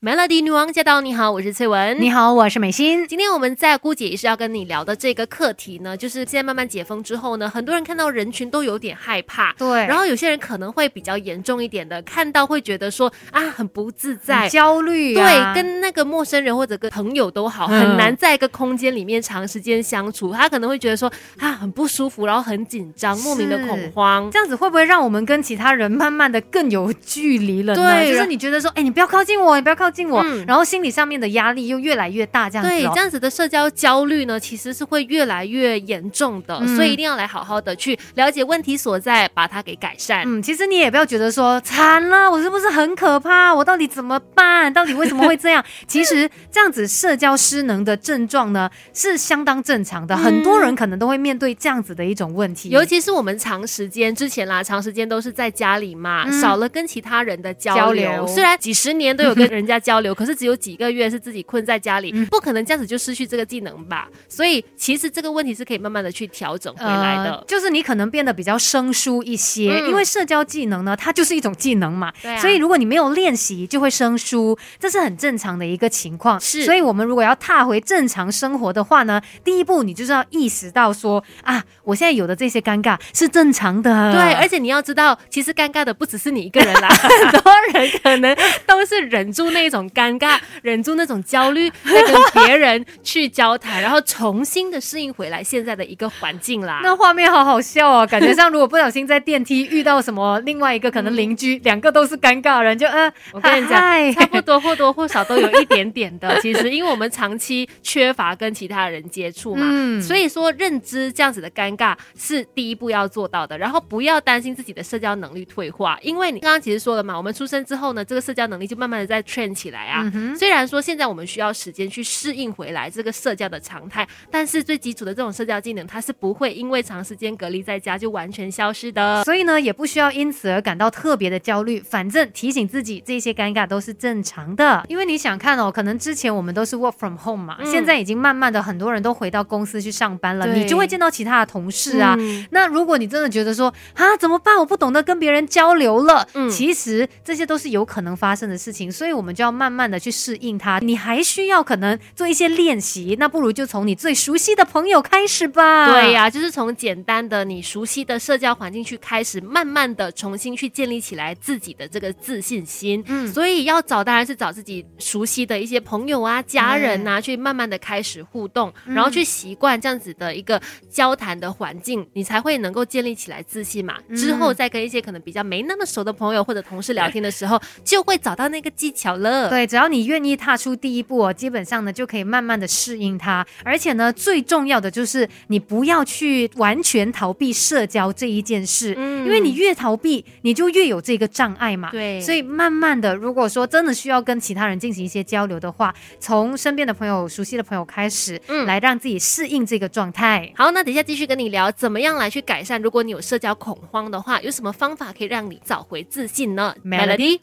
[0.00, 1.00] Melody 女王驾到！
[1.00, 2.00] 你好，我是翠文。
[2.00, 3.04] 你好，我是美心。
[3.08, 9.52] 今天我们在姑姐也是要跟你聊的这个课题呢，就是现在慢慢解封之后呢，很多人看到人群都有点害怕。
[9.54, 15.14] 对，然后有些人可能会比较严重一点的，看到会觉得说啊，很不自在、焦虑。
[15.14, 20.32] 对，跟那个陌生人或者跟朋友都好，很难在一个空间里面长时间相处。
[20.32, 24.30] 他可能会觉得说啊，很不舒服，然后很紧张，莫名的恐慌。
[24.30, 27.82] 这样子会不会让我们跟其他人慢慢的更有距离了呢？
[27.82, 30.64] 对，就是你觉得说，哎，你不要靠近我，你不要靠近我，然后。
[30.68, 40.24] 心理上面的压力又越来越大，这样子，对，这样子的社交焦虑呢，其实是会越来越严重的，所以一定要来好好的去了解问题所在，把它给改善。
[40.26, 43.54] 嗯，其实你也不要觉得说惨了，我是不是很可怕？
[43.54, 44.70] 我到底怎么办？
[44.70, 45.64] 到底为什么会这样？
[45.88, 60.58] 其实这样子社交失能的症状呢，是相当正常的，很多人可能都会面对这样子的一种问题，尤其是我们长时间之前啦，长时间都是在家里嘛，少了跟其他人的交流，虽然几十年都有跟人家交流，可是只有。
[60.58, 64.08] 几个月是自己困在家里，不可能这样子就失去这个技能吧？
[64.28, 67.44] 所以其实这个问题是可以慢慢的去调整回来的。
[67.46, 72.12] 就是你可能变得比较生疏一些，因为社交技能呢，它就是一种技能嘛。
[72.20, 76.40] 对所以如果你没有练习，就会生疏，这是很正常的一个情况。
[76.40, 84.12] 是，所以我们如果要踏回正常生活的话呢，第一步你就是要意识到说啊，我现在有的这些尴尬是正常的。
[84.12, 86.88] 对，而且你要知道，其实尴尬的不只是你一个人啦，
[87.32, 88.36] 很多人可能
[88.66, 90.38] 都是忍住那种尴尬。
[90.62, 96.80] 忍住那种焦虑，再跟别人去交谈，然后重新的适应回来现在的一个环境啦。
[96.82, 103.80] 那画面好好笑哦，感觉像如果不小心在电梯遇到什么另外一个可能邻居，两个都是尴尬人，就呃，我跟你讲，
[104.14, 106.38] 差不多或多或少都有一点点的。
[106.42, 113.56] 其实因为我们长期缺乏跟其他人接触嘛，所以说认知这样子的尴尬是第一步要做到的。
[113.56, 120.04] 然后不要担心自己的社交能力退化，因为你刚刚其实说了嘛，我们出生之后呢，这个社交能力就慢慢的在 train 起来啊。
[120.38, 129.24] 虽然说现在我们需要时间去适应回来这个社交的常态，但是最基础的这种社交技能，它是不会因为长时间隔离在家就完全消失的。
[129.24, 131.80] 所以呢，也不需要因此而感到特别的焦虑。
[131.80, 134.84] 反正提醒自己，这些尴尬都是正常的。
[134.88, 142.16] 因为你想看哦，可能之前我们都是 work from home 嘛，现在已经慢慢的很多人都回到公司去上班了，你就会见到其他的同事啊。
[142.50, 150.78] 那如果你真的觉得说啊怎么办，我不懂得跟别人交流了，嗯，其实这些都是有可能发生的事情，所以我们就要慢慢的去适应它。
[150.80, 155.92] 你还需要可能做一些练习，那不如就从你最熟悉的朋友开始吧。
[155.92, 163.02] 对呀，就是从简单的你熟悉的社交环境去开始，慢慢的重新去建立起来自己的这个自信心。
[163.06, 170.60] 嗯，所以要找当然是找自己熟悉的一些朋友啊、家人啊，去慢慢的开始互动，然后去习惯这样子的一个
[170.90, 173.96] 交谈的环境，你才会能够建立起来自信嘛。
[174.16, 179.37] 之后再跟一些可能比较没那么熟的朋友或者同事聊天的时候，就会找到那个技巧了。
[179.50, 180.78] 对，只要你愿意踏出。
[180.80, 200.52] 第一步哦，基本上呢就可以慢慢的适应它，而且呢最重要的就是你不要去完全逃避社交这一件事，嗯，因为你越逃避，你就越有这个障碍嘛，对，所以慢慢的，如果说真的需要跟其他人进行一些交流的话，从身边的朋友、熟悉的朋友开始，嗯，来让自己适应这个状态。
[200.54, 202.80] 好，那等一下继续跟你聊，怎么样来去改善？
[202.80, 207.38] 如果你有社交恐慌的话，有什么方法可以让你找回自信呢？Melody。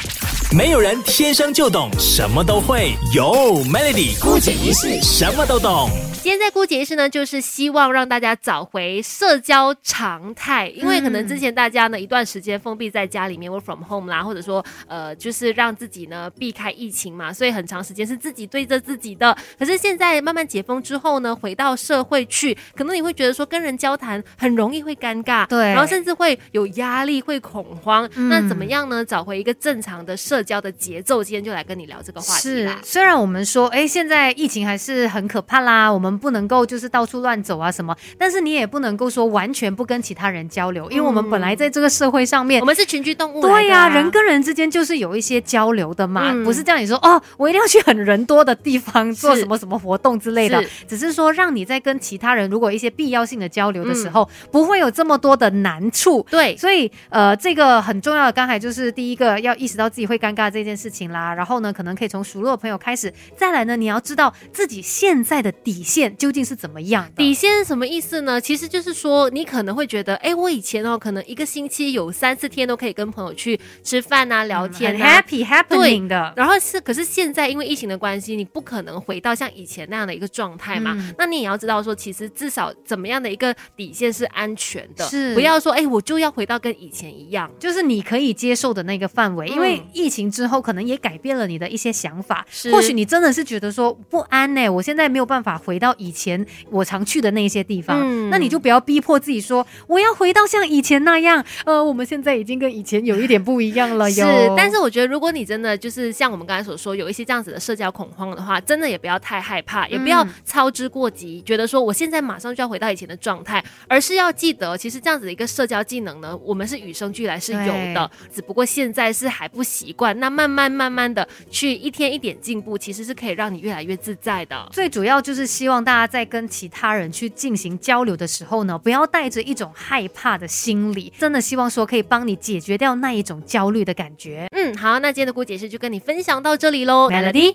[0.55, 3.25] 没有人天生就懂什么都会，有
[3.65, 5.89] Melody 姑姐一世什么都懂。
[6.23, 19.37] 今天在姑姐一世呢，就是希望让大家找回社交常态，因为可能之前大家呢一段时间封闭在家里面，work from home 啦，或者说呃就是让自己呢避开疫情嘛，所以很长时间是自己对着自己的。
[19.59, 28.09] 可是现在慢慢解封之后呢，回到社会去，可能你会觉得说跟人交谈很容易会尴尬，对，然后甚至会有压力，会恐慌。
[28.15, 29.05] 那怎么样呢？
[29.05, 32.79] 找回一个正常的社社交的节奏，今天就来跟你聊这个话题啦。
[32.83, 56.25] 虽然我们说，哎，现在疫情还是很可怕啦，我们不能够就是到处乱走啊什么，但是你也不能够说完全不跟其他人交流，因为我们本来在这个社会上面，我们是群居动物，对呀，人跟人之间就是有一些交流的嘛，不是叫你说哦，我一定要去很人多的地方做什么什么活动之类的，只是说让你在跟其他人如果一些必要性的交流的时候，不会有这么多的难处。
[56.29, 60.15] 对，所以呃，这个很重要的，刚才就是第一个要意识到自己会。
[60.25, 67.07] 尴尬这件事情啦，然后呢，可能可以从熟络的朋友开始，再来呢，你要知道自己现在的底线究竟是怎么样。
[67.15, 68.41] 底线是什么意思呢？
[68.41, 76.33] 其实就是说，你可能会觉得，哎，我以前哦，可能一个星期有三四天都可以跟朋友去吃饭啊、聊天，happy happening 的。
[76.35, 80.97] 然后是，可是现在因为疫情的关系，你不可能回到像以前那样的一个状态嘛。
[81.19, 90.09] 那你也要知道说，其实至少怎么样的一个底线是安全的，是不要说，哎，我就要回到跟以前一样，就是你可以接受的那个范围，因为疫。
[90.14, 92.45] 情之后，可能也改变了你的一些想法。
[92.49, 101.43] 是或许你真的是觉得说不安呢、我现在没有办法回到以前我常去的那些地方，嗯那你就不要逼迫自己说我要回到像以前那样。
[101.65, 104.21] 呃，我们现在已经跟以前有一点不一样了是。，
[104.55, 120.04] 但是我觉得，如果你真的就是像我们刚才所说，有一些这样子的社交恐慌的话，真的也不要太害怕，也不要操之过急，觉得说我现在马上就要回到以前的状态，而是要记得，其实这样子的一个社交技能呢，我们是与生俱来是有的，只不过现在是还不习惯。
[120.13, 124.67] 那慢慢慢慢的去一天一点进步，其实是可以让你越来越自在的。
[124.71, 134.47] 最主要就是希望大家在跟其他人去进行交流的时候呢，不要带着一种害怕的心理，真的希望说可以帮你解决掉那一种焦虑的感觉。
[134.51, 137.53] 嗯，好，那今天的姑解释就跟你分享到这里喽 Melody。